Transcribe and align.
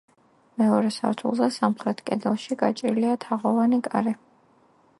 მეორე 0.59 0.89
სართულზე, 0.95 1.49
სამხრეთ 1.57 2.01
კედელში 2.09 2.57
გაჭრილია 2.63 3.15
თაღოვანი 3.27 3.81
კარი. 3.89 4.15